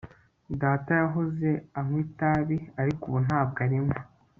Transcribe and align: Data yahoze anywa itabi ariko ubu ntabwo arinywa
Data 0.61 0.91
yahoze 1.01 1.49
anywa 1.77 1.99
itabi 2.05 2.57
ariko 2.81 3.03
ubu 3.07 3.19
ntabwo 3.27 3.57
arinywa 3.65 3.99